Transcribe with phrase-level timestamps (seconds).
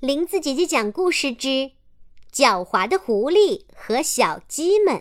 [0.00, 1.48] 林子姐姐讲故事之
[2.32, 4.94] 《狡猾的狐狸和小鸡们》。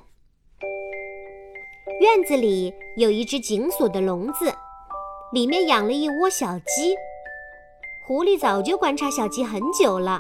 [2.02, 4.52] 院子里有一只紧锁的笼子，
[5.32, 6.96] 里面养了一窝小鸡。
[8.08, 10.20] 狐狸早就观察小鸡很久了，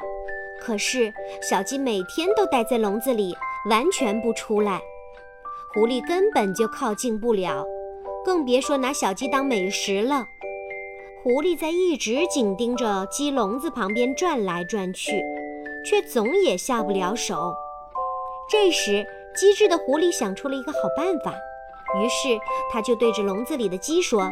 [0.61, 3.35] 可是小鸡每天都待在笼子里，
[3.71, 4.79] 完全不出来。
[5.73, 7.65] 狐狸根本就靠近不了，
[8.23, 10.23] 更别说拿小鸡当美食了。
[11.23, 15.11] 狐狸在一直紧盯着鸡笼子旁边转来转去，
[15.83, 17.53] 却总也下不了手。
[18.49, 21.33] 这时，机智的狐狸想出了一个好办法，
[21.99, 22.39] 于是
[22.71, 24.31] 他就对着笼子里的鸡说：“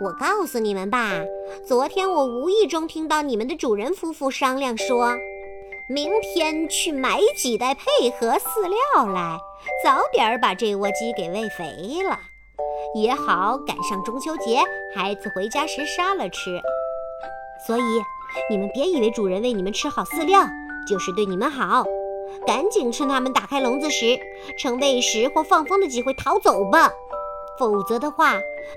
[0.00, 1.10] 我告诉你们吧，
[1.66, 5.14] 昨天我无意中听到你们的主人夫妇商量说，
[5.90, 8.62] 明天去买几袋配合饲
[8.94, 9.38] 料来，
[9.84, 12.18] 早点把这窝鸡给喂肥了。”
[12.94, 14.62] 也好赶上中秋节，
[14.94, 16.60] 孩子回家时杀了吃。
[17.66, 17.82] 所以
[18.50, 20.40] 你们别以为主人喂你们吃好饲料
[20.88, 21.84] 就是对你们好，
[22.46, 24.18] 赶紧趁他们打开笼子时，
[24.58, 26.90] 趁喂食或放风的机会逃走吧。
[27.58, 28.34] 否则的话，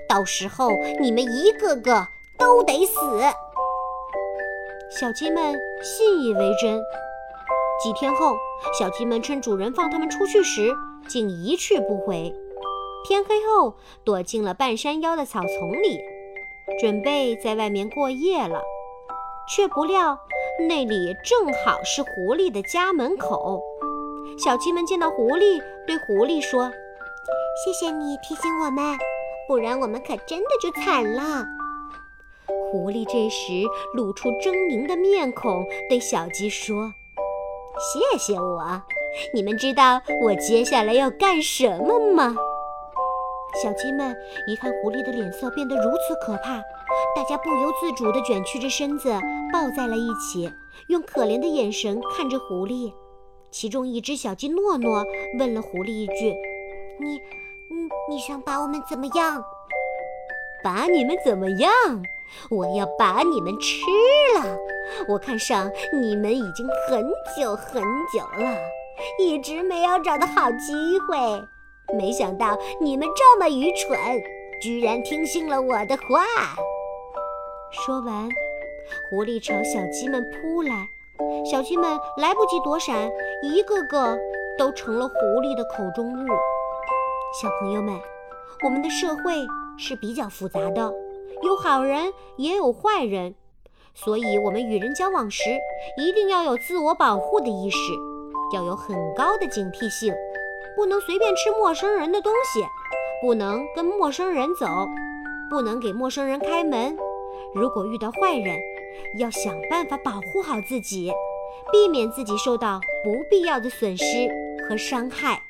[0.08, 2.06] 到时候你们一个个
[2.38, 2.94] 都得死。
[4.90, 6.80] 小鸡们信以为真。
[7.82, 8.34] 几天后，
[8.78, 10.72] 小鸡们趁主人放它们出去时，
[11.06, 12.34] 竟一去不回。
[13.08, 13.72] 天黑后，
[14.04, 15.98] 躲进了半山腰的草丛里，
[16.78, 18.60] 准备在外面过夜了。
[19.48, 20.18] 却不料
[20.68, 23.62] 那里正好是狐狸的家门口。
[24.36, 26.70] 小鸡们见到狐狸，对狐狸说
[27.64, 28.98] ：“谢谢你提醒我们，
[29.48, 31.46] 不然我们可真的就惨了。”
[32.70, 36.92] 狐狸这时露出狰狞的面孔，对小鸡说
[37.80, 38.82] ：“谢谢我，
[39.32, 42.36] 你们知道我接下来要干什么吗？”
[43.62, 46.58] 小鸡们一看狐狸的脸色变得如此可怕，
[47.16, 49.10] 大家不由自主地卷曲着身子，
[49.52, 50.52] 抱在了一起，
[50.88, 52.92] 用可怜的眼神看着狐狸。
[53.50, 55.04] 其中一只小鸡诺诺
[55.38, 56.34] 问了狐狸一句
[57.00, 57.14] ：“你，
[57.74, 59.42] 你，你想把我们怎么样？
[60.62, 61.70] 把你们怎么样？
[62.50, 63.80] 我要把你们吃
[64.38, 64.56] 了！
[65.08, 65.68] 我看上
[66.00, 67.02] 你们已经很
[67.36, 67.82] 久很
[68.12, 68.56] 久了，
[69.18, 71.42] 一直没有找到好机会。”
[71.96, 73.98] 没想到你们这么愚蠢，
[74.60, 76.24] 居然听信了我的话。
[77.70, 78.28] 说完，
[79.10, 80.88] 狐狸朝小鸡们扑来，
[81.44, 83.10] 小鸡们来不及躲闪，
[83.42, 84.18] 一个个
[84.58, 86.26] 都成了狐狸的口中物。
[87.40, 87.98] 小朋友们，
[88.64, 89.46] 我们的社会
[89.78, 90.92] 是比较复杂的，
[91.42, 93.34] 有好人也有坏人，
[93.94, 95.44] 所以我们与人交往时
[95.98, 97.78] 一定要有自我保护的意识，
[98.54, 100.14] 要有很高的警惕性。
[100.78, 102.64] 不能随便吃陌生人的东西，
[103.20, 104.64] 不能跟陌生人走，
[105.50, 106.96] 不能给陌生人开门。
[107.52, 108.56] 如果遇到坏人，
[109.18, 111.10] 要想办法保护好自己，
[111.72, 114.04] 避免自己受到不必要的损失
[114.68, 115.42] 和伤害。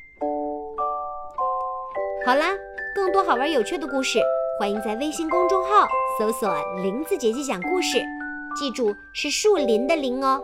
[2.25, 2.56] 好啦，
[2.95, 4.19] 更多好玩有趣的故事，
[4.59, 5.87] 欢迎在微信公众号
[6.19, 8.03] 搜索“林子姐姐讲故事”，
[8.59, 10.41] 记住是树林的林哦。